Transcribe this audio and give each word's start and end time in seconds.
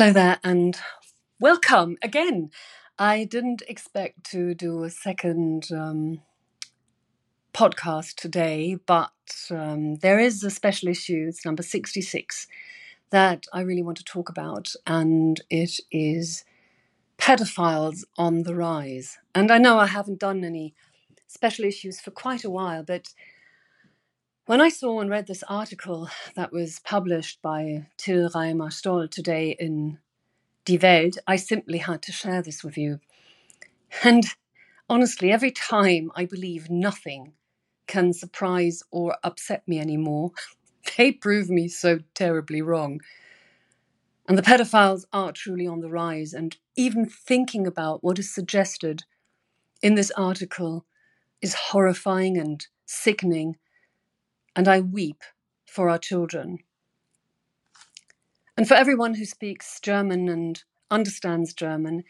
Hello 0.00 0.14
there, 0.14 0.38
and 0.42 0.78
welcome 1.40 1.98
again. 2.00 2.50
I 2.98 3.24
didn't 3.24 3.62
expect 3.68 4.24
to 4.30 4.54
do 4.54 4.82
a 4.82 4.88
second 4.88 5.68
um, 5.70 6.22
podcast 7.52 8.14
today, 8.14 8.78
but 8.86 9.12
um, 9.50 9.96
there 9.96 10.18
is 10.18 10.42
a 10.42 10.48
special 10.48 10.88
issue, 10.88 11.26
it's 11.28 11.44
number 11.44 11.62
66, 11.62 12.46
that 13.10 13.44
I 13.52 13.60
really 13.60 13.82
want 13.82 13.98
to 13.98 14.04
talk 14.04 14.30
about, 14.30 14.72
and 14.86 15.38
it 15.50 15.78
is 15.92 16.46
pedophiles 17.18 18.04
on 18.16 18.44
the 18.44 18.54
rise. 18.54 19.18
And 19.34 19.50
I 19.50 19.58
know 19.58 19.78
I 19.78 19.86
haven't 19.86 20.18
done 20.18 20.44
any 20.44 20.72
special 21.26 21.66
issues 21.66 22.00
for 22.00 22.10
quite 22.10 22.42
a 22.42 22.50
while, 22.50 22.82
but 22.82 23.12
when 24.50 24.60
I 24.60 24.68
saw 24.68 24.98
and 24.98 25.08
read 25.08 25.28
this 25.28 25.44
article 25.44 26.10
that 26.34 26.50
was 26.50 26.80
published 26.80 27.40
by 27.40 27.86
Till 27.96 28.28
Reimer 28.30 28.72
Stoldt 28.72 29.12
today 29.12 29.54
in 29.60 29.98
Die 30.64 30.76
Welt, 30.82 31.18
I 31.24 31.36
simply 31.36 31.78
had 31.78 32.02
to 32.02 32.10
share 32.10 32.42
this 32.42 32.64
with 32.64 32.76
you. 32.76 32.98
And 34.02 34.24
honestly, 34.88 35.30
every 35.30 35.52
time 35.52 36.10
I 36.16 36.24
believe 36.24 36.68
nothing 36.68 37.34
can 37.86 38.12
surprise 38.12 38.82
or 38.90 39.18
upset 39.22 39.62
me 39.68 39.78
anymore, 39.78 40.32
they 40.96 41.12
prove 41.12 41.48
me 41.48 41.68
so 41.68 42.00
terribly 42.14 42.60
wrong. 42.60 43.02
And 44.26 44.36
the 44.36 44.42
pedophiles 44.42 45.04
are 45.12 45.30
truly 45.30 45.68
on 45.68 45.78
the 45.78 45.90
rise. 45.90 46.32
And 46.32 46.56
even 46.74 47.06
thinking 47.06 47.68
about 47.68 48.02
what 48.02 48.18
is 48.18 48.34
suggested 48.34 49.04
in 49.80 49.94
this 49.94 50.10
article 50.16 50.86
is 51.40 51.54
horrifying 51.54 52.36
and 52.36 52.66
sickening. 52.84 53.54
And 54.54 54.68
I 54.68 54.80
weep 54.80 55.22
for 55.66 55.88
our 55.88 55.98
children. 55.98 56.58
And 58.56 58.66
for 58.66 58.74
everyone 58.74 59.14
who 59.14 59.24
speaks 59.24 59.80
German 59.80 60.28
and 60.28 60.62
understands 60.90 61.54
German, 61.54 62.04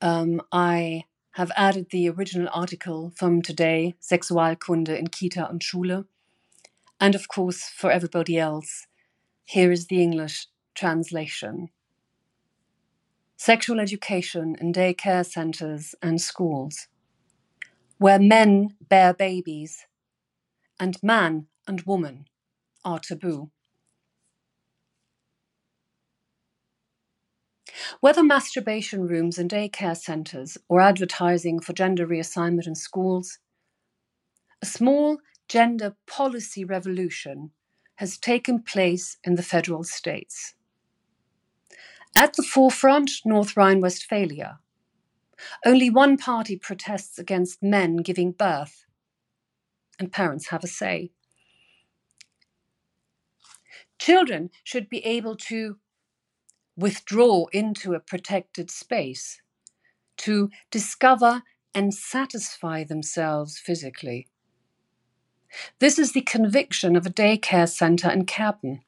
um, 0.00 0.40
I 0.50 1.04
have 1.32 1.50
added 1.56 1.88
the 1.90 2.08
original 2.08 2.48
article 2.52 3.12
from 3.16 3.42
today, 3.42 3.94
Sexualkunde 4.00 4.98
in 4.98 5.08
Kita 5.08 5.48
und 5.48 5.62
Schule. 5.62 6.04
And 7.00 7.14
of 7.14 7.28
course, 7.28 7.64
for 7.64 7.90
everybody 7.90 8.38
else, 8.38 8.86
here 9.44 9.72
is 9.72 9.86
the 9.86 10.00
English 10.00 10.46
translation. 10.74 11.68
Sexual 13.36 13.80
education 13.80 14.56
in 14.60 14.72
daycare 14.72 15.26
centers 15.26 15.94
and 16.00 16.20
schools, 16.20 16.86
where 17.98 18.18
men 18.18 18.76
bear 18.88 19.12
babies 19.12 19.86
and 20.78 21.02
man 21.02 21.48
and 21.66 21.82
woman 21.82 22.26
are 22.84 22.98
taboo. 22.98 23.50
Whether 28.00 28.22
masturbation 28.22 29.06
rooms 29.06 29.38
in 29.38 29.48
daycare 29.48 29.96
centres 29.96 30.58
or 30.68 30.80
advertising 30.80 31.60
for 31.60 31.72
gender 31.72 32.06
reassignment 32.06 32.66
in 32.66 32.74
schools, 32.74 33.38
a 34.60 34.66
small 34.66 35.18
gender 35.48 35.96
policy 36.06 36.64
revolution 36.64 37.50
has 37.96 38.18
taken 38.18 38.62
place 38.62 39.18
in 39.24 39.36
the 39.36 39.42
federal 39.42 39.84
states. 39.84 40.54
At 42.16 42.34
the 42.34 42.42
forefront, 42.42 43.10
North 43.24 43.56
Rhine 43.56 43.80
Westphalia. 43.80 44.58
Only 45.64 45.90
one 45.90 46.16
party 46.16 46.56
protests 46.56 47.18
against 47.18 47.62
men 47.62 47.96
giving 47.96 48.32
birth, 48.32 48.84
and 49.98 50.12
parents 50.12 50.48
have 50.48 50.64
a 50.64 50.68
say. 50.68 51.10
Children 54.02 54.50
should 54.64 54.88
be 54.88 54.98
able 55.06 55.36
to 55.36 55.76
withdraw 56.76 57.46
into 57.52 57.94
a 57.94 58.00
protected 58.00 58.68
space, 58.68 59.40
to 60.16 60.50
discover 60.72 61.44
and 61.72 61.94
satisfy 61.94 62.82
themselves 62.82 63.60
physically. 63.60 64.26
This 65.78 66.00
is 66.00 66.14
the 66.14 66.22
conviction 66.22 66.96
of 66.96 67.06
a 67.06 67.10
daycare 67.10 67.68
centre 67.68 68.10
in 68.10 68.26
Kerpen. 68.26 68.80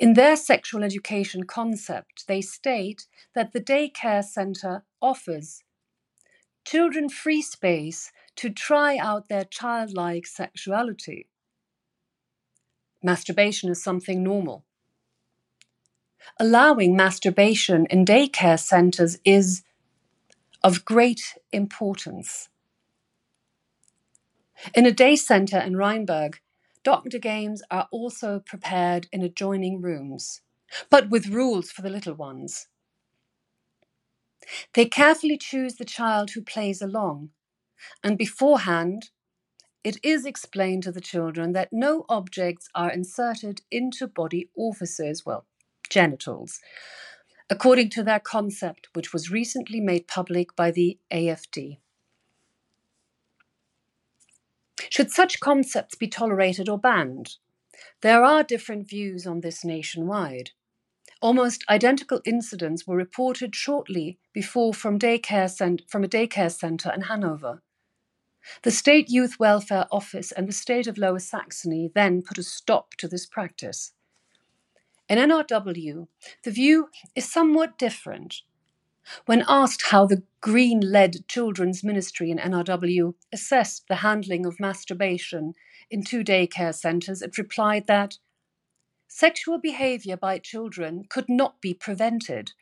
In 0.00 0.14
their 0.14 0.34
sexual 0.34 0.82
education 0.82 1.44
concept, 1.44 2.26
they 2.26 2.40
state 2.40 3.06
that 3.36 3.52
the 3.52 3.60
daycare 3.60 4.24
centre 4.24 4.82
offers 5.00 5.62
children 6.64 7.08
free 7.08 7.40
space 7.40 8.10
to 8.34 8.50
try 8.50 8.96
out 8.96 9.28
their 9.28 9.44
childlike 9.44 10.26
sexuality. 10.26 11.29
Masturbation 13.02 13.70
is 13.70 13.82
something 13.82 14.22
normal 14.22 14.64
allowing 16.38 16.96
masturbation 16.96 17.86
in 17.86 18.04
daycare 18.04 18.58
centers 18.58 19.18
is 19.24 19.62
of 20.62 20.84
great 20.84 21.36
importance. 21.52 22.48
In 24.74 24.86
a 24.86 24.92
day 24.92 25.16
center 25.16 25.58
in 25.58 25.76
Rheinberg, 25.76 26.40
doctor 26.82 27.18
games 27.18 27.62
are 27.70 27.88
also 27.90 28.40
prepared 28.40 29.06
in 29.12 29.22
adjoining 29.22 29.80
rooms, 29.80 30.42
but 30.90 31.10
with 31.10 31.28
rules 31.28 31.70
for 31.70 31.82
the 31.82 31.90
little 31.90 32.14
ones. 32.14 32.68
They 34.74 34.86
carefully 34.86 35.38
choose 35.38 35.76
the 35.76 35.84
child 35.84 36.30
who 36.30 36.42
plays 36.42 36.82
along, 36.82 37.30
and 38.02 38.18
beforehand, 38.18 39.10
it 39.82 39.98
is 40.02 40.26
explained 40.26 40.82
to 40.82 40.92
the 40.92 41.00
children 41.00 41.52
that 41.52 41.72
no 41.72 42.04
objects 42.08 42.68
are 42.74 42.90
inserted 42.90 43.62
into 43.70 44.06
body 44.06 44.50
orifices, 44.54 45.24
well, 45.24 45.46
genitals, 45.88 46.60
according 47.48 47.90
to 47.90 48.02
their 48.02 48.20
concept, 48.20 48.88
which 48.92 49.12
was 49.12 49.30
recently 49.30 49.80
made 49.80 50.06
public 50.06 50.54
by 50.54 50.70
the 50.70 50.98
AFD. 51.10 51.78
Should 54.90 55.10
such 55.10 55.40
concepts 55.40 55.94
be 55.94 56.08
tolerated 56.08 56.68
or 56.68 56.78
banned? 56.78 57.36
There 58.02 58.24
are 58.24 58.42
different 58.42 58.88
views 58.88 59.26
on 59.26 59.40
this 59.40 59.64
nationwide. 59.64 60.50
Almost 61.22 61.64
identical 61.68 62.20
incidents 62.24 62.86
were 62.86 62.96
reported 62.96 63.54
shortly 63.54 64.18
before 64.32 64.72
from, 64.72 64.98
daycare 64.98 65.50
cent- 65.50 65.82
from 65.88 66.04
a 66.04 66.08
daycare 66.08 66.50
centre 66.50 66.92
in 66.92 67.02
Hanover. 67.02 67.62
The 68.62 68.70
State 68.70 69.08
Youth 69.08 69.38
Welfare 69.38 69.86
Office 69.90 70.32
and 70.32 70.48
the 70.48 70.52
State 70.52 70.86
of 70.86 70.98
Lower 70.98 71.18
Saxony 71.18 71.90
then 71.94 72.22
put 72.22 72.38
a 72.38 72.42
stop 72.42 72.94
to 72.96 73.08
this 73.08 73.26
practice. 73.26 73.92
In 75.08 75.18
NRW, 75.18 76.06
the 76.44 76.50
view 76.50 76.88
is 77.14 77.30
somewhat 77.30 77.78
different. 77.78 78.42
When 79.26 79.44
asked 79.48 79.86
how 79.86 80.06
the 80.06 80.22
Green 80.40 80.80
led 80.80 81.26
children's 81.26 81.82
ministry 81.82 82.30
in 82.30 82.38
NRW 82.38 83.14
assessed 83.32 83.88
the 83.88 83.96
handling 83.96 84.46
of 84.46 84.60
masturbation 84.60 85.54
in 85.90 86.04
two 86.04 86.22
daycare 86.22 86.74
centres, 86.74 87.22
it 87.22 87.36
replied 87.36 87.86
that 87.88 88.18
sexual 89.08 89.58
behaviour 89.58 90.16
by 90.16 90.38
children 90.38 91.04
could 91.08 91.28
not 91.28 91.60
be 91.60 91.74
prevented. 91.74 92.52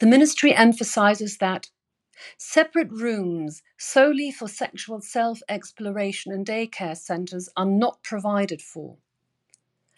The 0.00 0.06
ministry 0.06 0.52
emphasises 0.52 1.38
that 1.38 1.70
separate 2.36 2.90
rooms 2.90 3.62
solely 3.76 4.30
for 4.30 4.48
sexual 4.48 5.00
self 5.00 5.40
exploration 5.48 6.32
in 6.32 6.44
daycare 6.44 6.96
centres 6.96 7.48
are 7.56 7.66
not 7.66 8.02
provided 8.02 8.62
for. 8.62 8.96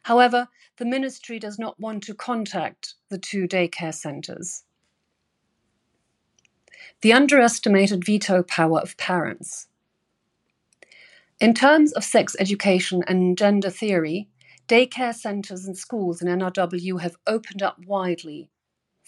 However, 0.03 0.49
the 0.77 0.85
ministry 0.85 1.39
does 1.39 1.59
not 1.59 1.79
want 1.79 2.03
to 2.05 2.15
contact 2.15 2.95
the 3.11 3.19
two 3.19 3.47
daycare 3.47 3.95
centres. 3.95 4.65
The 7.03 7.13
underestimated 7.13 8.05
veto 8.05 8.43
power 8.43 8.81
of 8.81 8.97
parents. 8.97 9.69
In 11.39 11.55
terms 11.55 11.93
of 11.93 12.05
sex 12.05 12.37
education 12.39 13.03
and 13.07 13.37
gender 13.37 13.71
theory, 13.71 14.29
daycare 14.69 15.15
centres 15.15 15.67
and 15.67 15.77
schools 15.77 16.21
in 16.21 16.29
NRW 16.29 17.01
have 17.01 17.17
opened 17.27 17.63
up 17.63 17.79
widely 17.87 18.51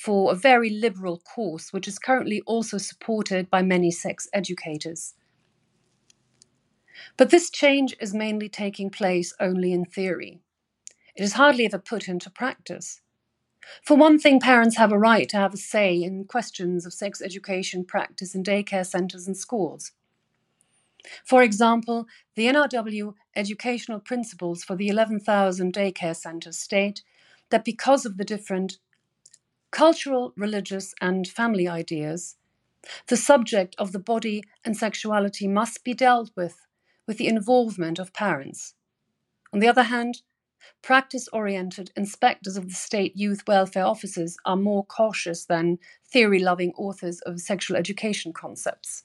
for 0.03 0.33
a 0.33 0.35
very 0.35 0.69
liberal 0.69 1.19
course, 1.19 1.73
which 1.73 1.87
is 1.87 1.97
currently 1.97 2.43
also 2.45 2.77
supported 2.77 3.49
by 3.49 3.63
many 3.63 3.89
sex 3.89 4.29
educators. 4.33 5.15
But 7.17 7.31
this 7.31 7.51
change 7.51 7.95
is 8.01 8.13
mainly 8.13 8.49
taking 8.49 8.91
place 8.91 9.33
only 9.39 9.73
in 9.73 9.85
theory. 9.85 10.41
It 11.15 11.23
is 11.23 11.35
hardly 11.35 11.67
ever 11.67 11.79
put 11.79 12.09
into 12.09 12.31
practice. 12.31 13.01
For 13.85 13.97
one 13.97 14.19
thing, 14.19 14.41
parents 14.41 14.77
have 14.77 14.91
a 14.91 14.99
right 14.99 15.29
to 15.29 15.37
have 15.37 15.55
a 15.55 15.57
say 15.57 16.03
in 16.03 16.25
questions 16.25 16.85
of 16.85 16.93
sex 16.93 17.23
education 17.23 17.85
practice 17.85 18.35
in 18.35 18.43
daycare 18.43 18.85
centres 18.85 19.29
and 19.29 19.37
schools. 19.37 19.93
For 21.25 21.45
example, 21.45 22.07
the 22.35 22.47
NRW 22.47 23.15
educational 23.37 24.01
principles 24.01 24.65
for 24.65 24.75
the 24.75 24.89
11,000 24.89 25.73
daycare 25.73 26.17
centres 26.17 26.59
state 26.59 27.03
that 27.51 27.65
because 27.65 28.05
of 28.05 28.17
the 28.17 28.25
different 28.25 28.79
cultural, 29.73 30.33
religious, 30.37 30.95
and 31.01 31.27
family 31.27 31.67
ideas, 31.67 32.37
the 33.09 33.17
subject 33.17 33.75
of 33.79 33.91
the 33.91 33.99
body 33.99 34.45
and 34.65 34.77
sexuality 34.77 35.49
must 35.49 35.83
be 35.83 35.95
dealt 35.95 36.31
with 36.37 36.67
with 37.07 37.19
the 37.19 37.27
involvement 37.27 37.99
of 37.99 38.13
parents. 38.13 38.75
On 39.53 39.59
the 39.59 39.67
other 39.67 39.85
hand, 39.85 40.23
practice 40.83 41.29
oriented 41.33 41.91
inspectors 41.97 42.57
of 42.57 42.69
the 42.69 42.75
state 42.75 43.17
youth 43.17 43.43
welfare 43.49 43.85
offices 43.85 44.37
are 44.45 44.57
more 44.57 44.85
cautious 44.85 45.45
than 45.45 45.79
theory 46.07 46.39
loving 46.39 46.73
authors 46.77 47.21
of 47.23 47.41
sexual 47.41 47.77
education 47.77 48.33
concepts. 48.33 49.05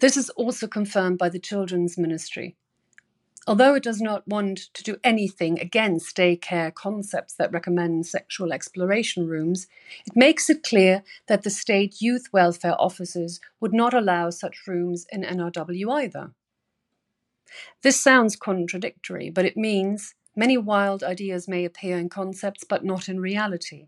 This 0.00 0.16
is 0.16 0.30
also 0.30 0.66
confirmed 0.66 1.18
by 1.18 1.28
the 1.28 1.38
Children's 1.38 1.96
Ministry. 1.96 2.56
Although 3.46 3.74
it 3.74 3.82
does 3.82 4.00
not 4.00 4.28
want 4.28 4.58
to 4.74 4.82
do 4.82 4.98
anything 5.02 5.58
against 5.58 6.16
daycare 6.16 6.72
concepts 6.72 7.34
that 7.34 7.52
recommend 7.52 8.06
sexual 8.06 8.52
exploration 8.52 9.26
rooms, 9.26 9.66
it 10.06 10.14
makes 10.14 10.50
it 10.50 10.62
clear 10.62 11.02
that 11.26 11.42
the 11.42 11.50
state 11.50 12.00
youth 12.02 12.28
welfare 12.32 12.78
officers 12.78 13.40
would 13.58 13.72
not 13.72 13.94
allow 13.94 14.28
such 14.30 14.66
rooms 14.66 15.06
in 15.10 15.22
NRW 15.22 15.90
either. 15.90 16.32
This 17.82 18.00
sounds 18.00 18.36
contradictory, 18.36 19.30
but 19.30 19.46
it 19.46 19.56
means 19.56 20.14
many 20.36 20.58
wild 20.58 21.02
ideas 21.02 21.48
may 21.48 21.64
appear 21.64 21.98
in 21.98 22.08
concepts 22.08 22.62
but 22.62 22.84
not 22.84 23.08
in 23.08 23.20
reality. 23.20 23.86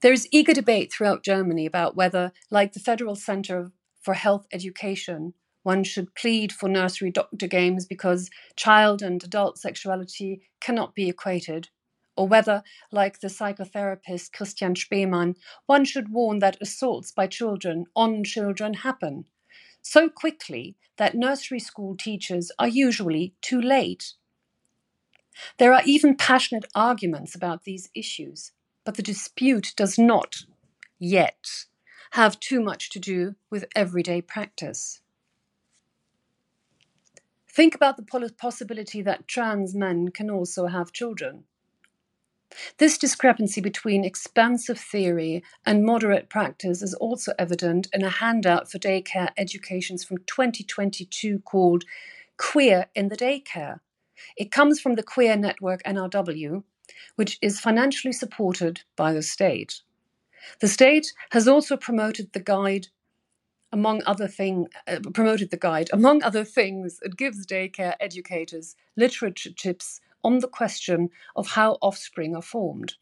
There 0.00 0.12
is 0.12 0.28
eager 0.30 0.54
debate 0.54 0.92
throughout 0.92 1.24
Germany 1.24 1.66
about 1.66 1.96
whether, 1.96 2.32
like 2.50 2.72
the 2.72 2.80
Federal 2.80 3.16
Center 3.16 3.72
for 4.00 4.14
Health 4.14 4.46
Education, 4.52 5.34
one 5.62 5.84
should 5.84 6.14
plead 6.14 6.52
for 6.52 6.68
nursery 6.68 7.10
doctor 7.10 7.46
games 7.46 7.86
because 7.86 8.30
child 8.56 9.02
and 9.02 9.22
adult 9.22 9.58
sexuality 9.58 10.42
cannot 10.60 10.94
be 10.94 11.08
equated, 11.08 11.68
or 12.16 12.28
whether, 12.28 12.62
like 12.92 13.20
the 13.20 13.28
psychotherapist 13.28 14.32
Christian 14.32 14.74
Spaemann, 14.74 15.36
one 15.66 15.84
should 15.84 16.12
warn 16.12 16.38
that 16.40 16.60
assaults 16.60 17.12
by 17.12 17.26
children 17.26 17.86
on 17.94 18.24
children 18.24 18.74
happen 18.74 19.26
so 19.82 20.08
quickly 20.08 20.76
that 20.96 21.14
nursery 21.14 21.58
school 21.58 21.96
teachers 21.96 22.50
are 22.58 22.68
usually 22.68 23.34
too 23.40 23.60
late. 23.60 24.14
There 25.58 25.72
are 25.72 25.82
even 25.84 26.16
passionate 26.16 26.66
arguments 26.74 27.34
about 27.34 27.64
these 27.64 27.88
issues, 27.94 28.52
but 28.84 28.96
the 28.96 29.02
dispute 29.02 29.72
does 29.76 29.98
not, 29.98 30.44
yet, 30.98 31.66
have 32.12 32.40
too 32.40 32.60
much 32.60 32.90
to 32.90 32.98
do 32.98 33.36
with 33.50 33.64
everyday 33.74 34.20
practice. 34.20 35.00
Think 37.60 37.74
about 37.74 37.98
the 37.98 38.32
possibility 38.38 39.02
that 39.02 39.28
trans 39.28 39.74
men 39.74 40.08
can 40.12 40.30
also 40.30 40.68
have 40.68 40.94
children. 40.94 41.44
This 42.78 42.96
discrepancy 42.96 43.60
between 43.60 44.02
expansive 44.02 44.80
theory 44.80 45.44
and 45.66 45.84
moderate 45.84 46.30
practice 46.30 46.80
is 46.80 46.94
also 46.94 47.34
evident 47.38 47.86
in 47.92 48.02
a 48.02 48.08
handout 48.08 48.70
for 48.70 48.78
daycare 48.78 49.28
educations 49.36 50.02
from 50.02 50.24
2022 50.24 51.40
called 51.40 51.84
Queer 52.38 52.86
in 52.94 53.08
the 53.08 53.16
Daycare. 53.18 53.80
It 54.38 54.50
comes 54.50 54.80
from 54.80 54.94
the 54.94 55.02
Queer 55.02 55.36
Network 55.36 55.82
NRW, 55.82 56.64
which 57.16 57.36
is 57.42 57.60
financially 57.60 58.12
supported 58.12 58.84
by 58.96 59.12
the 59.12 59.20
state. 59.20 59.82
The 60.62 60.68
state 60.68 61.12
has 61.32 61.46
also 61.46 61.76
promoted 61.76 62.32
the 62.32 62.40
guide 62.40 62.86
among 63.72 64.02
other 64.04 64.26
things, 64.26 64.68
uh, 64.86 64.98
promoted 65.12 65.50
the 65.50 65.56
guide 65.56 65.88
among 65.92 66.22
other 66.22 66.44
things 66.44 66.98
it 67.02 67.16
gives 67.16 67.46
daycare 67.46 67.94
educators 68.00 68.76
literature 68.96 69.52
tips 69.52 70.00
on 70.22 70.38
the 70.40 70.48
question 70.48 71.08
of 71.36 71.48
how 71.48 71.78
offspring 71.80 72.34
are 72.34 72.42
formed. 72.42 72.94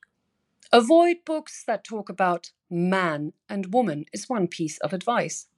Avoid 0.72 1.18
books 1.24 1.64
that 1.64 1.84
talk 1.84 2.08
about 2.08 2.52
man 2.70 3.32
and 3.48 3.72
woman 3.72 4.04
is 4.12 4.28
one 4.28 4.46
piece 4.46 4.78
of 4.78 4.92
advice. 4.92 5.48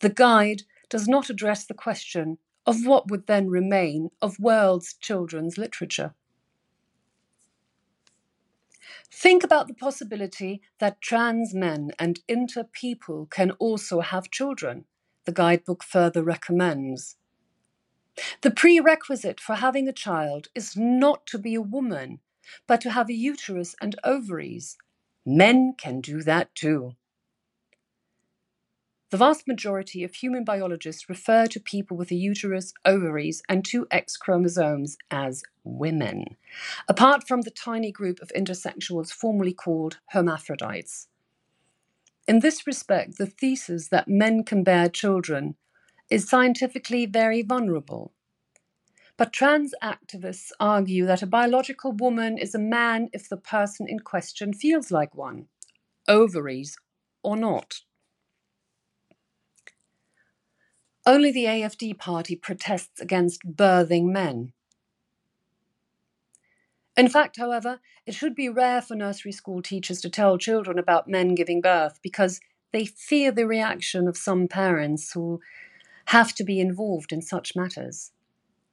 The 0.00 0.08
guide 0.08 0.62
does 0.88 1.06
not 1.06 1.30
address 1.30 1.64
the 1.64 1.74
question 1.74 2.38
of 2.66 2.84
what 2.84 3.10
would 3.10 3.26
then 3.26 3.48
remain 3.48 4.10
of 4.20 4.40
world's 4.40 4.94
children's 4.94 5.56
literature. 5.56 6.14
Think 9.12 9.44
about 9.44 9.68
the 9.68 9.74
possibility 9.74 10.62
that 10.80 11.00
trans 11.00 11.54
men 11.54 11.92
and 11.98 12.20
inter 12.28 12.64
people 12.64 13.26
can 13.26 13.52
also 13.52 14.00
have 14.00 14.30
children, 14.30 14.86
the 15.24 15.32
guidebook 15.32 15.82
further 15.82 16.22
recommends. 16.22 17.16
The 18.42 18.50
prerequisite 18.52 19.40
for 19.40 19.56
having 19.56 19.88
a 19.88 19.92
child 19.92 20.48
is 20.54 20.76
not 20.76 21.26
to 21.28 21.38
be 21.38 21.54
a 21.54 21.62
woman, 21.62 22.20
but 22.66 22.80
to 22.82 22.90
have 22.90 23.08
a 23.10 23.14
uterus 23.14 23.74
and 23.80 23.96
ovaries. 24.04 24.78
Men 25.26 25.74
can 25.76 26.00
do 26.00 26.22
that 26.22 26.54
too. 26.54 26.94
The 29.10 29.16
vast 29.16 29.48
majority 29.48 30.04
of 30.04 30.14
human 30.14 30.44
biologists 30.44 31.08
refer 31.08 31.46
to 31.46 31.60
people 31.60 31.96
with 31.96 32.10
a 32.10 32.14
uterus, 32.14 32.74
ovaries, 32.84 33.42
and 33.48 33.64
two 33.64 33.86
X 33.90 34.18
chromosomes 34.18 34.98
as 35.10 35.42
women, 35.64 36.36
apart 36.88 37.26
from 37.26 37.40
the 37.40 37.50
tiny 37.50 37.90
group 37.90 38.20
of 38.20 38.30
intersexuals 38.36 39.10
formerly 39.10 39.54
called 39.54 39.98
hermaphrodites. 40.10 41.08
In 42.26 42.40
this 42.40 42.66
respect, 42.66 43.16
the 43.16 43.24
thesis 43.24 43.88
that 43.88 44.08
men 44.08 44.44
can 44.44 44.62
bear 44.62 44.90
children 44.90 45.56
is 46.10 46.28
scientifically 46.28 47.06
very 47.06 47.40
vulnerable. 47.40 48.12
But 49.16 49.32
trans 49.32 49.74
activists 49.82 50.50
argue 50.60 51.06
that 51.06 51.22
a 51.22 51.26
biological 51.26 51.92
woman 51.92 52.36
is 52.36 52.54
a 52.54 52.58
man 52.58 53.08
if 53.14 53.30
the 53.30 53.38
person 53.38 53.86
in 53.88 54.00
question 54.00 54.52
feels 54.52 54.90
like 54.90 55.14
one, 55.14 55.46
ovaries 56.06 56.76
or 57.22 57.34
not. 57.34 57.80
Only 61.08 61.32
the 61.32 61.46
AFD 61.46 61.96
party 61.96 62.36
protests 62.36 63.00
against 63.00 63.56
birthing 63.56 64.12
men. 64.12 64.52
In 66.98 67.08
fact, 67.08 67.38
however, 67.38 67.80
it 68.04 68.12
should 68.12 68.34
be 68.34 68.50
rare 68.50 68.82
for 68.82 68.94
nursery 68.94 69.32
school 69.32 69.62
teachers 69.62 70.02
to 70.02 70.10
tell 70.10 70.36
children 70.36 70.78
about 70.78 71.08
men 71.08 71.34
giving 71.34 71.62
birth 71.62 71.98
because 72.02 72.40
they 72.72 72.84
fear 72.84 73.32
the 73.32 73.46
reaction 73.46 74.06
of 74.06 74.18
some 74.18 74.48
parents 74.48 75.14
who 75.14 75.40
have 76.08 76.34
to 76.34 76.44
be 76.44 76.60
involved 76.60 77.10
in 77.10 77.22
such 77.22 77.56
matters. 77.56 78.12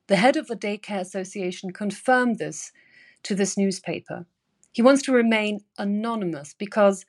The 0.07 0.17
head 0.17 0.35
of 0.35 0.47
the 0.47 0.57
Daycare 0.57 0.99
Association 0.99 1.71
confirmed 1.71 2.37
this 2.37 2.73
to 3.23 3.33
this 3.33 3.55
newspaper. 3.57 4.25
He 4.73 4.81
wants 4.81 5.03
to 5.03 5.13
remain 5.13 5.61
anonymous 5.77 6.53
because, 6.53 7.05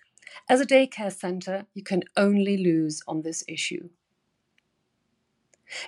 as 0.49 0.61
a 0.61 0.67
daycare 0.67 1.13
centre, 1.13 1.67
you 1.75 1.83
can 1.83 2.05
only 2.17 2.57
lose 2.57 3.03
on 3.09 3.23
this 3.23 3.43
issue. 3.49 3.89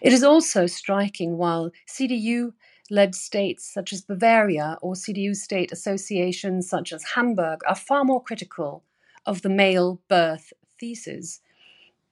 It 0.01 0.13
is 0.13 0.23
also 0.23 0.67
striking 0.67 1.37
while 1.37 1.71
CDU 1.87 2.53
led 2.91 3.15
states 3.15 3.71
such 3.73 3.93
as 3.93 4.03
Bavaria 4.03 4.79
or 4.81 4.95
CDU 4.95 5.35
state 5.37 5.73
associations 5.73 6.69
such 6.69 6.93
as 6.93 7.13
Hamburg 7.15 7.61
are 7.67 7.75
far 7.75 8.05
more 8.05 8.23
critical 8.23 8.83
of 9.27 9.43
the 9.43 9.49
male 9.49 10.01
birth 10.09 10.53
thesis. 10.79 11.41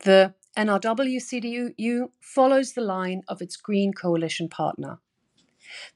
The 0.00 0.35
NRW 0.56 1.16
CDU 1.16 2.11
follows 2.20 2.73
the 2.73 2.82
line 2.82 3.23
of 3.28 3.40
its 3.40 3.56
Green 3.56 3.92
Coalition 3.92 4.49
partner. 4.49 4.99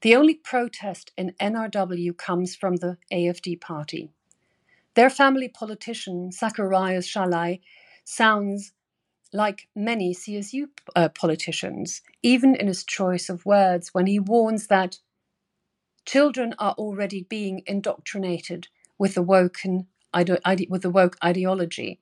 The 0.03 0.17
only 0.17 0.35
protest 0.35 1.13
in 1.17 1.35
NRW 1.41 2.17
comes 2.17 2.57
from 2.57 2.77
the 2.77 2.99
AFD 3.13 3.61
party. 3.61 4.11
Their 4.95 5.11
family 5.11 5.49
politician, 5.49 6.33
Zacharias 6.33 7.07
Schalley, 7.07 7.61
sounds 8.05 8.73
like 9.33 9.69
many 9.77 10.15
CSU 10.15 10.69
uh, 10.97 11.11
politicians, 11.11 12.03
even 12.23 12.55
in 12.57 12.69
his 12.69 12.85
choice 12.85 13.29
of 13.31 13.47
words, 13.47 13.91
when 13.95 14.07
he 14.07 14.21
warns 14.21 14.69
that 14.69 14.99
children 16.07 16.55
are 16.59 16.75
already 16.75 17.25
being 17.25 17.63
indoctrinated 17.67 18.69
with 18.99 19.15
the 19.15 19.23
woken 19.23 19.89
ide- 20.15 20.69
with 20.71 20.83
the 20.83 20.91
woke 20.91 21.17
ideology 21.25 22.01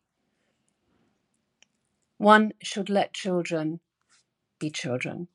one 2.19 2.53
should 2.63 2.89
let 2.91 3.13
children 3.15 3.81
be 4.61 4.71
children. 4.71 5.29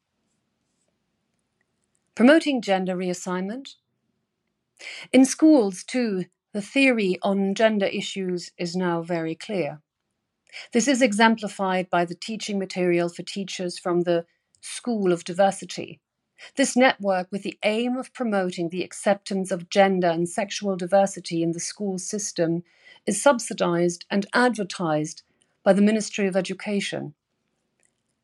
Promoting 2.15 2.61
gender 2.61 2.95
reassignment. 2.95 3.75
In 5.13 5.25
schools, 5.25 5.83
too, 5.83 6.25
the 6.53 6.61
theory 6.61 7.17
on 7.23 7.55
gender 7.55 7.87
issues 7.87 8.51
is 8.57 8.75
now 8.75 9.01
very 9.03 9.35
clear. 9.35 9.81
This 10.71 10.87
is 10.87 11.01
exemplified 11.01 11.89
by 11.89 12.05
the 12.05 12.15
teaching 12.15 12.59
material 12.59 13.09
for 13.09 13.23
teachers 13.23 13.79
from 13.79 14.01
the 14.01 14.25
School 14.61 15.11
of 15.11 15.23
Diversity. 15.23 15.99
This 16.55 16.75
network, 16.75 17.31
with 17.31 17.43
the 17.43 17.57
aim 17.63 17.97
of 17.97 18.13
promoting 18.13 18.69
the 18.69 18.83
acceptance 18.83 19.51
of 19.51 19.69
gender 19.69 20.07
and 20.09 20.27
sexual 20.27 20.75
diversity 20.75 21.41
in 21.41 21.51
the 21.51 21.59
school 21.59 21.97
system, 21.97 22.63
is 23.05 23.21
subsidized 23.21 24.05
and 24.09 24.25
advertised 24.33 25.23
by 25.63 25.73
the 25.73 25.81
Ministry 25.81 26.27
of 26.27 26.35
Education. 26.35 27.13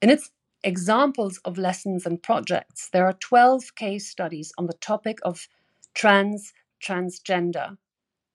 In 0.01 0.09
its 0.09 0.31
examples 0.63 1.39
of 1.45 1.57
lessons 1.57 2.05
and 2.05 2.21
projects, 2.21 2.89
there 2.89 3.05
are 3.05 3.13
12 3.13 3.75
case 3.75 4.07
studies 4.07 4.51
on 4.57 4.67
the 4.67 4.73
topic 4.73 5.19
of 5.23 5.47
trans, 5.93 6.53
transgender. 6.81 7.77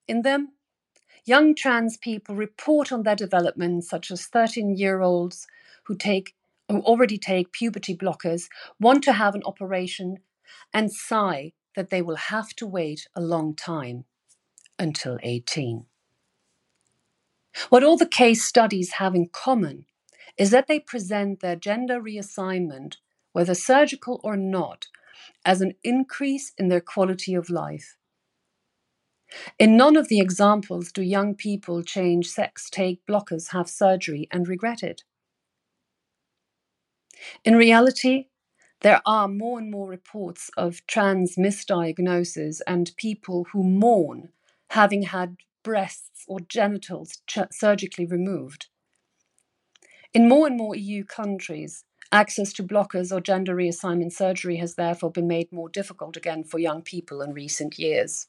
In 0.08 0.22
them, 0.22 0.52
young 1.25 1.54
trans 1.54 1.97
people 1.97 2.35
report 2.35 2.93
on 2.93 3.02
their 3.02 3.16
developments, 3.16 3.88
such 3.88 4.11
as 4.11 4.26
13 4.26 4.76
year 4.76 5.00
olds 5.00 5.47
who 5.85 5.97
take 5.97 6.35
who 6.69 6.81
already 6.81 7.19
take 7.19 7.52
puberty 7.52 7.97
blockers 7.97 8.49
want 8.81 9.04
to 9.04 9.12
have 9.12 9.35
an 9.35 9.43
operation 9.45 10.19
and 10.73 10.93
sigh 10.93 11.52
that 11.76 11.90
they 11.90 12.02
will 12.02 12.16
have 12.16 12.50
to 12.57 12.66
wait 12.66 13.07
a 13.14 13.21
long 13.21 13.54
time 13.54 14.04
until 14.78 15.19
18. 15.23 15.87
What 17.71 17.85
all 17.85 17.97
the 17.97 18.07
case 18.07 18.45
studies 18.45 18.95
have 18.95 19.14
in 19.14 19.28
common 19.28 19.87
is 20.38 20.50
that 20.50 20.66
they 20.66 20.81
present 20.81 21.40
their 21.40 21.57
gender 21.57 22.00
reassignment, 22.00 22.97
whether 23.33 23.54
surgical 23.54 24.21
or 24.25 24.37
not, 24.37 24.87
as 25.45 25.61
an 25.61 25.75
increase 25.85 26.52
in 26.59 26.69
their 26.69 26.81
quality 26.81 27.35
of 27.35 27.50
life. 27.50 27.97
In 29.59 29.76
none 29.76 29.97
of 29.97 30.09
the 30.09 30.21
examples 30.21 30.93
do 30.93 31.03
young 31.03 31.35
people 31.35 31.83
change 31.83 32.29
sex, 32.29 32.69
take 32.71 33.05
blockers, 33.07 33.50
have 33.53 33.69
surgery, 33.69 34.29
and 34.31 34.49
regret 34.49 34.83
it. 34.83 35.05
In 37.45 37.57
reality, 37.57 38.26
there 38.81 39.00
are 39.07 39.29
more 39.29 39.59
and 39.59 39.71
more 39.71 39.88
reports 39.88 40.50
of 40.57 40.87
trans 40.87 41.37
misdiagnoses 41.37 42.61
and 42.67 42.93
people 42.97 43.47
who 43.53 43.62
mourn 43.62 44.31
having 44.71 45.03
had 45.05 45.37
breasts 45.62 46.25
or 46.29 46.41
genitals 46.41 47.23
ch- 47.26 47.50
surgically 47.50 48.07
removed. 48.07 48.69
In 50.12 50.29
more 50.29 50.47
and 50.47 50.57
more 50.57 50.76
EU 50.76 51.05
countries, 51.05 51.85
access 52.12 52.53
to 52.55 52.62
blockers 52.64 53.12
or 53.12 53.21
gender 53.21 53.55
reassignment 53.57 54.12
surgery 54.12 54.57
has 54.57 54.75
therefore 54.75 55.11
been 55.11 55.29
made 55.29 55.53
more 55.53 55.69
difficult 55.69 56.17
again 56.17 56.45
for 56.45 56.59
young 56.59 56.83
people 56.83 57.23
in 57.23 57.33
recent 57.33 57.79
years. 57.79 58.29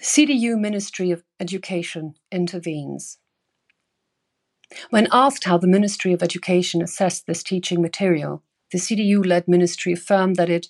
The 0.00 0.06
CDU 0.06 0.58
Ministry 0.58 1.10
of 1.10 1.24
Education 1.38 2.14
intervenes. 2.32 3.18
When 4.88 5.06
asked 5.12 5.44
how 5.44 5.58
the 5.58 5.66
Ministry 5.66 6.14
of 6.14 6.22
Education 6.22 6.80
assessed 6.80 7.26
this 7.26 7.42
teaching 7.42 7.82
material, 7.82 8.42
the 8.72 8.78
CDU 8.78 9.26
led 9.26 9.46
ministry 9.46 9.92
affirmed 9.92 10.36
that 10.36 10.48
it 10.48 10.68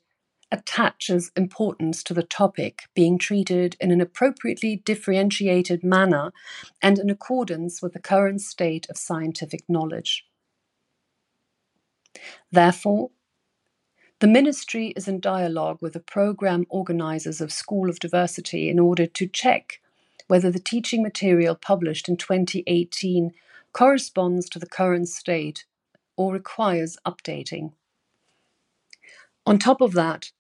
attaches 0.51 1.31
importance 1.37 2.03
to 2.03 2.15
the 2.15 2.25
topic 2.25 2.83
being 2.93 3.19
treated 3.19 3.77
in 3.79 3.93
an 3.93 4.01
appropriately 4.01 4.83
differentiated 4.85 5.85
manner 5.85 6.33
and 6.83 6.99
in 6.99 7.09
accordance 7.09 7.81
with 7.81 7.93
the 7.93 8.01
current 8.01 8.41
state 8.41 8.91
of 8.91 8.99
scientific 8.99 9.61
knowledge. 9.69 10.25
Therefore, 12.51 13.11
the 14.21 14.27
ministry 14.27 14.89
is 14.97 15.09
in 15.09 15.19
dialogue 15.19 15.79
with 15.81 15.95
the 15.95 16.01
program 16.01 16.67
organizers 16.69 17.41
of 17.41 17.51
School 17.51 17.89
of 17.89 17.99
Diversity 17.99 18.69
in 18.69 18.79
order 18.79 19.07
to 19.07 19.27
check 19.27 19.81
whether 20.29 20.51
the 20.51 20.61
teaching 20.61 21.03
material 21.03 21.55
published 21.55 22.07
in 22.07 22.19
2018 22.19 23.33
corresponds 23.73 24.49
to 24.51 24.59
the 24.59 24.69
current 24.69 25.09
state 25.09 25.65
or 26.19 26.35
requires 26.35 26.99
updating. 27.07 27.73
On 29.47 29.59
top 29.59 29.81
of 29.81 29.95
that, 29.95 30.33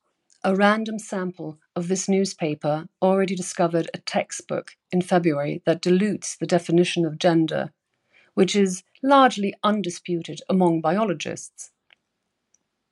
a 0.44 0.54
random 0.54 0.98
sample 0.98 1.58
of 1.74 1.88
this 1.88 2.06
newspaper 2.06 2.86
already 3.00 3.34
discovered 3.34 3.90
a 3.94 3.98
textbook 3.98 4.76
in 4.92 5.00
February 5.00 5.62
that 5.64 5.80
dilutes 5.80 6.36
the 6.36 6.46
definition 6.46 7.06
of 7.06 7.18
gender, 7.18 7.72
which 8.34 8.54
is 8.54 8.82
largely 9.02 9.54
undisputed 9.64 10.42
among 10.50 10.82
biologists. 10.82 11.70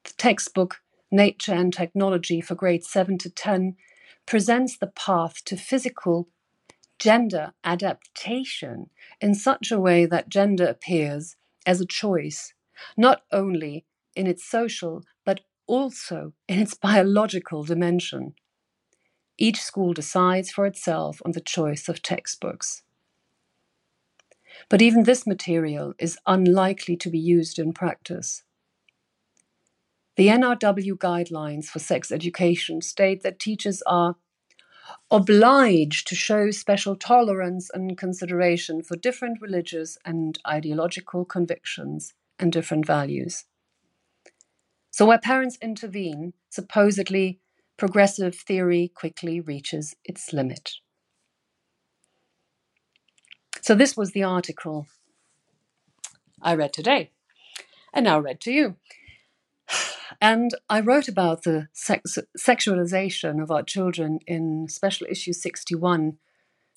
The 0.05 0.13
textbook 0.17 0.81
Nature 1.11 1.55
and 1.55 1.73
Technology 1.73 2.41
for 2.41 2.55
grades 2.55 2.89
7 2.91 3.19
to 3.19 3.31
10 3.31 3.77
presents 4.27 4.77
the 4.77 4.89
path 4.89 5.45
to 5.47 5.57
physical 5.57 6.29
gender 6.99 7.53
adaptation 7.65 8.91
in 9.21 9.35
such 9.35 9.71
a 9.71 9.81
way 9.81 10.05
that 10.05 10.29
gender 10.29 10.67
appears 10.67 11.37
as 11.65 11.81
a 11.81 11.87
choice, 11.87 12.53
not 12.97 13.23
only 13.33 13.85
in 14.15 14.27
its 14.27 14.45
social 14.45 15.03
but 15.25 15.41
also 15.67 16.33
in 16.49 16.59
its 16.59 16.75
biological 16.75 17.65
dimension. 17.65 18.35
Each 19.39 19.61
school 19.61 19.93
decides 19.93 20.51
for 20.51 20.67
itself 20.67 21.23
on 21.25 21.33
the 21.33 21.41
choice 21.41 21.89
of 21.89 22.03
textbooks. 22.03 22.83
But 24.69 24.83
even 24.83 25.05
this 25.05 25.27
material 25.27 25.95
is 25.99 26.19
unlikely 26.27 26.97
to 26.97 27.11
be 27.11 27.19
used 27.19 27.59
in 27.59 27.73
practice. 27.73 28.43
The 30.19 30.27
NRW 30.27 30.95
guidelines 30.95 31.67
for 31.67 31.79
sex 31.79 32.11
education 32.11 32.83
state 32.83 33.23
that 33.23 33.39
teachers 33.39 33.85
are 33.87 34.17
obliged 35.13 36.09
to 36.09 36.17
show 36.17 36.51
special 36.51 36.97
tolerance 36.97 37.71
and 37.73 37.97
consideration 37.97 38.83
for 38.83 38.97
different 38.97 39.41
religious 39.41 39.97
and 40.05 40.37
ideological 40.45 41.25
convictions 41.25 42.15
and 42.37 42.53
different 42.53 42.85
values. 42.85 43.45
So, 44.91 45.07
where 45.07 45.21
parents 45.21 45.57
intervene, 45.63 46.33
supposedly 46.51 47.39
progressive 47.77 48.35
theory 48.35 48.91
quickly 48.93 49.39
reaches 49.39 49.95
its 50.05 50.33
limit. 50.33 50.73
So, 53.63 53.77
this 53.77 53.97
was 53.97 54.11
the 54.11 54.25
article 54.25 54.89
I 56.43 56.57
read 56.57 56.73
today, 56.73 57.13
and 57.95 58.05
now 58.05 58.19
read 58.19 58.41
to 58.41 58.51
you. 58.51 58.75
And 60.21 60.51
I 60.69 60.81
wrote 60.81 61.09
about 61.09 61.43
the 61.43 61.69
sex- 61.73 62.19
sexualization 62.39 63.43
of 63.43 63.51
our 63.51 63.63
children 63.63 64.21
in 64.27 64.69
Special 64.69 65.07
Issue 65.11 65.33
61, 65.33 66.19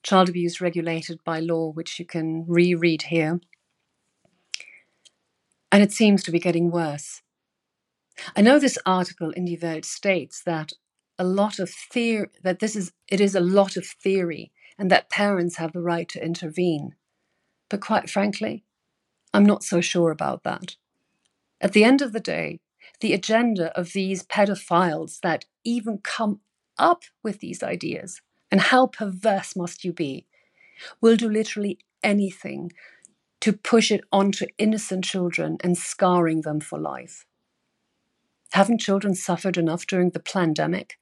Child 0.03 0.29
Abuse 0.29 0.61
Regulated 0.61 1.23
by 1.23 1.39
Law, 1.39 1.71
which 1.71 1.99
you 1.99 2.05
can 2.05 2.45
reread 2.47 3.03
here. 3.03 3.39
And 5.71 5.81
it 5.81 5.91
seems 5.91 6.23
to 6.23 6.31
be 6.31 6.39
getting 6.39 6.71
worse. 6.71 7.21
I 8.35 8.41
know 8.41 8.59
this 8.59 8.77
article 8.85 9.31
in 9.31 9.45
Die 9.45 9.57
Welt 9.61 9.85
states 9.85 10.43
that 10.43 10.73
a 11.17 11.23
lot 11.23 11.59
of 11.59 11.69
theory 11.69 12.27
that 12.43 12.59
this 12.59 12.75
is 12.75 12.91
it 13.07 13.21
is 13.21 13.35
a 13.35 13.39
lot 13.39 13.77
of 13.77 13.85
theory 13.85 14.51
and 14.77 14.89
that 14.89 15.09
parents 15.09 15.57
have 15.57 15.71
the 15.71 15.81
right 15.81 16.09
to 16.09 16.23
intervene. 16.23 16.95
But 17.69 17.81
quite 17.81 18.09
frankly, 18.09 18.63
I'm 19.33 19.45
not 19.45 19.63
so 19.63 19.81
sure 19.81 20.11
about 20.11 20.43
that. 20.43 20.75
At 21.61 21.73
the 21.73 21.83
end 21.83 22.01
of 22.01 22.11
the 22.11 22.19
day, 22.19 22.59
the 23.01 23.13
agenda 23.13 23.77
of 23.77 23.93
these 23.93 24.23
pedophiles 24.23 25.19
that 25.21 25.45
even 25.63 25.99
come 25.99 26.39
up 26.77 27.03
with 27.23 27.39
these 27.39 27.61
ideas, 27.61 28.21
and 28.49 28.61
how 28.61 28.87
perverse 28.87 29.55
must 29.55 29.83
you 29.83 29.93
be, 29.93 30.25
will 31.01 31.15
do 31.15 31.29
literally 31.29 31.79
anything 32.03 32.71
to 33.39 33.53
push 33.53 33.91
it 33.91 34.01
onto 34.11 34.45
innocent 34.57 35.03
children 35.03 35.57
and 35.63 35.77
scarring 35.77 36.41
them 36.41 36.59
for 36.59 36.79
life. 36.79 37.25
Haven't 38.53 38.79
children 38.79 39.15
suffered 39.15 39.57
enough 39.57 39.87
during 39.87 40.11
the 40.11 40.19
pandemic? 40.19 40.97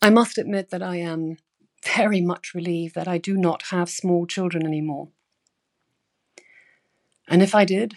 I 0.00 0.10
must 0.10 0.38
admit 0.38 0.70
that 0.70 0.82
I 0.82 0.96
am 0.96 1.36
very 1.84 2.20
much 2.20 2.54
relieved 2.54 2.94
that 2.94 3.08
I 3.08 3.18
do 3.18 3.36
not 3.36 3.64
have 3.70 3.88
small 3.88 4.26
children 4.26 4.66
anymore. 4.66 5.08
And 7.28 7.42
if 7.42 7.54
I 7.54 7.64
did, 7.64 7.96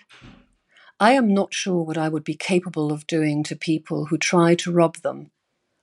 I 1.00 1.12
am 1.12 1.34
not 1.34 1.54
sure 1.54 1.84
what 1.84 1.98
I 1.98 2.08
would 2.08 2.24
be 2.24 2.36
capable 2.36 2.92
of 2.92 3.08
doing 3.08 3.44
to 3.44 3.56
people 3.56 4.06
who 4.06 4.18
try 4.18 4.56
to 4.56 4.72
rob 4.72 4.98
them 4.98 5.32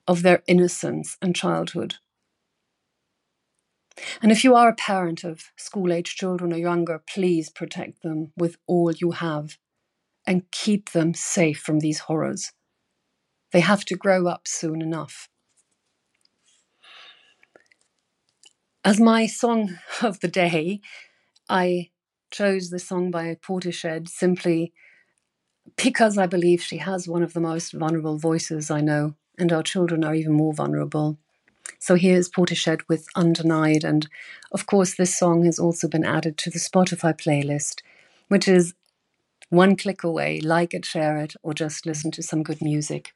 of 0.08 0.22
their 0.22 0.42
innocence 0.46 1.18
and 1.20 1.36
childhood. 1.36 1.96
And 4.22 4.32
if 4.32 4.42
you 4.42 4.54
are 4.54 4.70
a 4.70 4.74
parent 4.74 5.22
of 5.22 5.52
school 5.56 5.92
age 5.92 6.16
children 6.16 6.52
or 6.52 6.56
younger, 6.56 7.02
please 7.06 7.50
protect 7.50 8.02
them 8.02 8.32
with 8.36 8.56
all 8.66 8.90
you 8.92 9.10
have 9.10 9.58
and 10.26 10.50
keep 10.50 10.92
them 10.92 11.12
safe 11.12 11.60
from 11.60 11.80
these 11.80 12.00
horrors. 12.00 12.52
They 13.52 13.60
have 13.60 13.84
to 13.86 13.96
grow 13.96 14.26
up 14.26 14.48
soon 14.48 14.80
enough. 14.80 15.28
As 18.82 18.98
my 18.98 19.26
song 19.26 19.78
of 20.02 20.20
the 20.20 20.28
day, 20.28 20.80
I 21.50 21.90
chose 22.30 22.70
the 22.70 22.78
song 22.78 23.10
by 23.10 23.34
Portishead 23.34 24.08
simply 24.08 24.72
because 25.76 26.18
I 26.18 26.26
believe 26.26 26.62
she 26.62 26.78
has 26.78 27.08
one 27.08 27.22
of 27.22 27.32
the 27.32 27.40
most 27.40 27.72
vulnerable 27.72 28.18
voices 28.18 28.70
I 28.70 28.80
know, 28.80 29.14
and 29.38 29.52
our 29.52 29.62
children 29.62 30.04
are 30.04 30.14
even 30.14 30.32
more 30.32 30.52
vulnerable. 30.52 31.18
So 31.78 31.94
here's 31.94 32.30
Portishead 32.30 32.82
with 32.88 33.06
Undenied, 33.16 33.84
and 33.84 34.08
of 34.52 34.66
course, 34.66 34.94
this 34.94 35.16
song 35.18 35.44
has 35.44 35.58
also 35.58 35.88
been 35.88 36.04
added 36.04 36.36
to 36.38 36.50
the 36.50 36.58
Spotify 36.58 37.12
playlist, 37.16 37.80
which 38.28 38.48
is 38.48 38.74
one 39.50 39.76
click 39.76 40.02
away, 40.02 40.40
like 40.40 40.74
it, 40.74 40.84
share 40.84 41.18
it, 41.18 41.34
or 41.42 41.54
just 41.54 41.86
listen 41.86 42.10
to 42.12 42.22
some 42.22 42.42
good 42.42 42.62
music. 42.62 43.12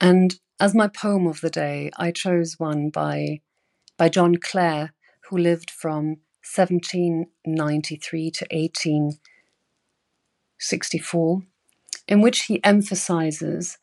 And 0.00 0.38
as 0.58 0.74
my 0.74 0.88
poem 0.88 1.26
of 1.26 1.40
the 1.40 1.50
day, 1.50 1.90
I 1.96 2.10
chose 2.10 2.58
one 2.58 2.90
by, 2.90 3.40
by 3.96 4.08
John 4.08 4.36
Clare, 4.36 4.92
who 5.28 5.36
lived 5.36 5.70
from 5.70 6.18
1793 6.54 8.30
to 8.30 8.46
1864, 10.60 11.42
in 12.06 12.20
which 12.20 12.42
he 12.42 12.62
emphasizes 12.62 13.78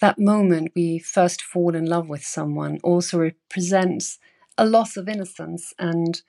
that 0.00 0.18
moment 0.18 0.72
we 0.74 0.98
first 0.98 1.42
fall 1.42 1.74
in 1.74 1.86
love 1.86 2.08
with 2.08 2.24
someone 2.24 2.78
also 2.82 3.18
represents 3.18 4.18
a 4.58 4.64
loss 4.64 4.96
of 4.96 5.08
innocence 5.08 5.72
and 5.78 6.22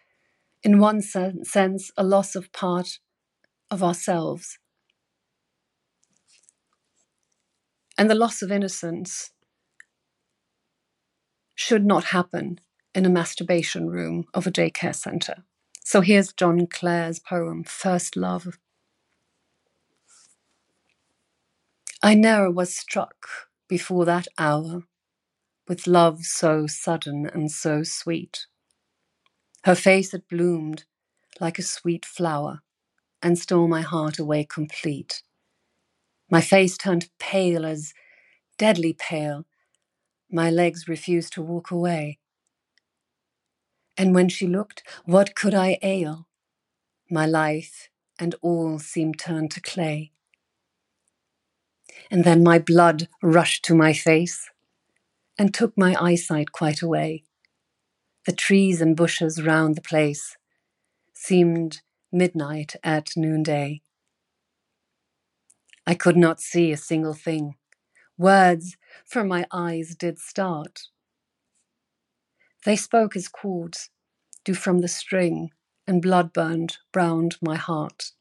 in 0.63 0.79
one 0.79 1.01
sense, 1.01 1.91
a 1.95 2.03
loss 2.03 2.35
of 2.35 2.51
part 2.51 2.99
of 3.69 3.83
ourselves. 3.83 4.57
And 7.97 8.09
the 8.09 8.15
loss 8.15 8.41
of 8.41 8.51
innocence 8.51 9.31
should 11.55 11.85
not 11.85 12.05
happen 12.05 12.59
in 12.95 13.05
a 13.05 13.09
masturbation 13.09 13.87
room 13.89 14.25
of 14.33 14.47
a 14.47 14.51
daycare 14.51 14.95
center. 14.95 15.43
So 15.83 16.01
here's 16.01 16.33
John 16.33 16.67
Clare's 16.67 17.19
poem, 17.19 17.63
First 17.63 18.15
Love. 18.17 18.57
I 22.03 22.13
ne'er 22.13 22.51
was 22.51 22.75
struck 22.75 23.27
before 23.67 24.05
that 24.05 24.27
hour 24.37 24.83
with 25.67 25.87
love 25.87 26.23
so 26.23 26.67
sudden 26.67 27.27
and 27.27 27.51
so 27.51 27.83
sweet. 27.83 28.45
Her 29.63 29.75
face 29.75 30.11
had 30.11 30.27
bloomed 30.27 30.85
like 31.39 31.59
a 31.59 31.63
sweet 31.63 32.05
flower 32.05 32.61
and 33.21 33.37
stole 33.37 33.67
my 33.67 33.81
heart 33.81 34.19
away 34.19 34.45
complete. 34.45 35.23
My 36.29 36.41
face 36.41 36.77
turned 36.77 37.09
pale 37.19 37.65
as 37.65 37.93
deadly 38.57 38.93
pale. 38.93 39.45
My 40.31 40.51
legs 40.51 40.87
refused 40.87 41.33
to 41.33 41.41
walk 41.41 41.71
away. 41.71 42.19
And 43.97 44.13
when 44.13 44.29
she 44.29 44.45
looked, 44.45 44.83
what 45.05 45.35
could 45.35 45.55
I 45.55 45.79
ail? 45.81 46.27
My 47.09 47.25
life 47.25 47.89
and 48.19 48.35
all 48.41 48.79
seemed 48.79 49.19
turned 49.19 49.51
to 49.51 49.61
clay. 49.61 50.11
And 52.09 52.23
then 52.23 52.43
my 52.43 52.59
blood 52.59 53.07
rushed 53.21 53.63
to 53.65 53.75
my 53.75 53.93
face 53.93 54.49
and 55.37 55.53
took 55.53 55.77
my 55.77 55.95
eyesight 55.99 56.51
quite 56.51 56.81
away. 56.81 57.23
The 58.25 58.31
trees 58.33 58.81
and 58.81 58.95
bushes 58.95 59.41
round 59.41 59.75
the 59.75 59.81
place 59.81 60.37
seemed 61.13 61.81
midnight 62.11 62.75
at 62.83 63.09
noonday. 63.15 63.81
I 65.85 65.95
could 65.95 66.17
not 66.17 66.41
see 66.41 66.71
a 66.71 66.77
single 66.77 67.13
thing. 67.13 67.55
Words 68.17 68.77
from 69.05 69.27
my 69.27 69.45
eyes 69.51 69.95
did 69.95 70.19
start. 70.19 70.81
They 72.65 72.75
spoke 72.75 73.15
as 73.15 73.27
chords 73.27 73.89
do 74.43 74.53
from 74.53 74.79
the 74.79 74.87
string, 74.87 75.51
and 75.85 76.01
blood 76.01 76.31
burned 76.31 76.77
round 76.95 77.37
my 77.41 77.55
heart. 77.55 78.11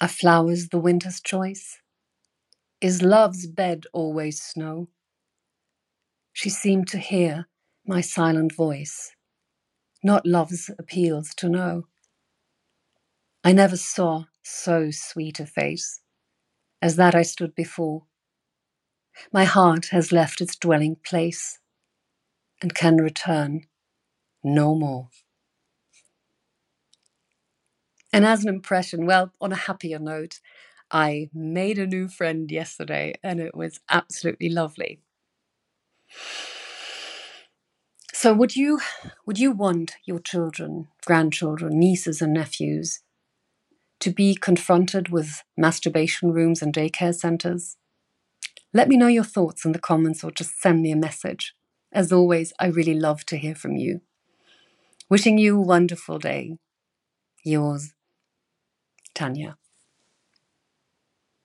Are 0.00 0.08
flowers 0.08 0.68
the 0.68 0.78
winter's 0.78 1.20
choice? 1.20 1.78
Is 2.80 3.02
love's 3.02 3.48
bed 3.48 3.84
always 3.92 4.40
snow? 4.40 4.88
She 6.32 6.50
seemed 6.50 6.86
to 6.88 6.98
hear 6.98 7.48
my 7.84 8.00
silent 8.00 8.54
voice, 8.54 9.10
not 10.04 10.24
love's 10.24 10.70
appeals 10.78 11.34
to 11.38 11.48
know. 11.48 11.88
I 13.42 13.52
never 13.52 13.76
saw 13.76 14.26
so 14.44 14.90
sweet 14.92 15.40
a 15.40 15.46
face 15.46 16.00
as 16.80 16.94
that 16.94 17.16
I 17.16 17.22
stood 17.22 17.56
before. 17.56 18.04
My 19.32 19.44
heart 19.44 19.86
has 19.86 20.12
left 20.12 20.40
its 20.40 20.56
dwelling 20.56 20.96
place 21.04 21.58
and 22.62 22.72
can 22.72 22.98
return 22.98 23.66
no 24.44 24.76
more. 24.76 25.08
And 28.12 28.24
as 28.24 28.42
an 28.42 28.48
impression, 28.48 29.06
well, 29.06 29.32
on 29.40 29.52
a 29.52 29.56
happier 29.56 29.98
note, 29.98 30.40
I 30.90 31.28
made 31.34 31.78
a 31.78 31.86
new 31.86 32.08
friend 32.08 32.50
yesterday 32.50 33.14
and 33.22 33.40
it 33.40 33.54
was 33.54 33.80
absolutely 33.90 34.48
lovely. 34.48 35.00
So 38.12 38.32
would 38.34 38.56
you 38.56 38.80
would 39.26 39.38
you 39.38 39.52
want 39.52 39.96
your 40.04 40.18
children, 40.18 40.88
grandchildren, 41.06 41.78
nieces 41.78 42.20
and 42.22 42.32
nephews 42.32 43.00
to 44.00 44.10
be 44.10 44.34
confronted 44.34 45.08
with 45.10 45.42
masturbation 45.56 46.32
rooms 46.32 46.62
and 46.62 46.72
daycare 46.74 47.14
centers? 47.14 47.76
Let 48.72 48.88
me 48.88 48.96
know 48.96 49.08
your 49.08 49.24
thoughts 49.24 49.64
in 49.64 49.72
the 49.72 49.78
comments 49.78 50.24
or 50.24 50.30
just 50.30 50.60
send 50.60 50.82
me 50.82 50.92
a 50.92 50.96
message. 50.96 51.54
As 51.92 52.12
always, 52.12 52.52
I 52.60 52.66
really 52.66 52.94
love 52.94 53.24
to 53.26 53.36
hear 53.36 53.54
from 53.54 53.76
you. 53.76 54.00
Wishing 55.10 55.38
you 55.38 55.58
a 55.58 55.60
wonderful 55.60 56.18
day. 56.18 56.56
Yours, 57.44 57.94
Tanya. 59.18 59.58